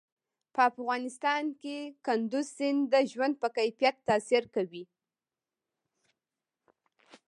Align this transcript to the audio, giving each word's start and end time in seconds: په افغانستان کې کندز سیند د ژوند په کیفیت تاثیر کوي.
په 0.53 0.61
افغانستان 0.71 1.43
کې 1.61 1.77
کندز 2.05 2.45
سیند 2.57 2.81
د 2.93 2.95
ژوند 3.11 3.33
په 3.41 3.47
کیفیت 3.57 3.95
تاثیر 4.07 4.43
کوي. 4.55 4.83